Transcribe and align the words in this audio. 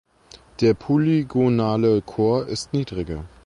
Der 0.61 0.73
polygonale 0.73 2.01
Chor 2.01 2.47
ist 2.47 2.73
niedriger. 2.73 3.23